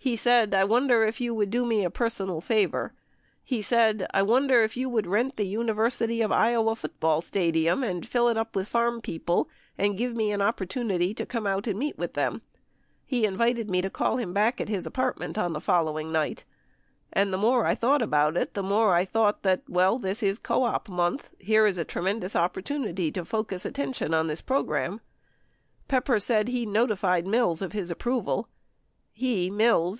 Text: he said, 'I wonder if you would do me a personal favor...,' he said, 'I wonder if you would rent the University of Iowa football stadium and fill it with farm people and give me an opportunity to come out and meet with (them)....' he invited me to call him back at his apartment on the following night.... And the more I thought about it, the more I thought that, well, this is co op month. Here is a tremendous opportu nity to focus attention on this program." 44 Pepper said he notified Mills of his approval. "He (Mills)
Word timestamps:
he 0.00 0.14
said, 0.16 0.54
'I 0.54 0.62
wonder 0.64 1.02
if 1.04 1.20
you 1.20 1.34
would 1.34 1.50
do 1.50 1.66
me 1.66 1.84
a 1.84 1.90
personal 1.90 2.40
favor...,' 2.40 2.94
he 3.52 3.60
said, 3.60 4.06
'I 4.14 4.22
wonder 4.22 4.62
if 4.62 4.76
you 4.76 4.88
would 4.88 5.08
rent 5.08 5.36
the 5.36 5.44
University 5.46 6.22
of 6.22 6.30
Iowa 6.30 6.76
football 6.76 7.20
stadium 7.20 7.82
and 7.82 8.06
fill 8.06 8.28
it 8.28 8.38
with 8.54 8.68
farm 8.68 9.00
people 9.02 9.50
and 9.76 9.98
give 9.98 10.16
me 10.16 10.30
an 10.30 10.40
opportunity 10.40 11.12
to 11.14 11.26
come 11.26 11.48
out 11.48 11.66
and 11.66 11.78
meet 11.78 11.98
with 11.98 12.14
(them)....' 12.14 12.42
he 13.04 13.26
invited 13.26 13.68
me 13.68 13.82
to 13.82 13.90
call 13.90 14.18
him 14.18 14.32
back 14.32 14.60
at 14.60 14.68
his 14.68 14.86
apartment 14.86 15.36
on 15.36 15.52
the 15.52 15.60
following 15.60 16.12
night.... 16.12 16.44
And 17.12 17.30
the 17.32 17.36
more 17.36 17.66
I 17.66 17.74
thought 17.74 18.00
about 18.00 18.36
it, 18.36 18.54
the 18.54 18.62
more 18.62 18.94
I 18.94 19.04
thought 19.04 19.42
that, 19.42 19.62
well, 19.68 19.98
this 19.98 20.22
is 20.22 20.38
co 20.38 20.62
op 20.62 20.88
month. 20.88 21.30
Here 21.40 21.66
is 21.66 21.76
a 21.76 21.84
tremendous 21.84 22.34
opportu 22.34 22.78
nity 22.78 23.12
to 23.12 23.24
focus 23.24 23.66
attention 23.66 24.14
on 24.14 24.28
this 24.28 24.42
program." 24.42 25.00
44 25.88 25.88
Pepper 25.88 26.20
said 26.20 26.48
he 26.48 26.64
notified 26.64 27.26
Mills 27.26 27.60
of 27.60 27.72
his 27.72 27.90
approval. 27.90 28.48
"He 29.12 29.50
(Mills) 29.50 29.96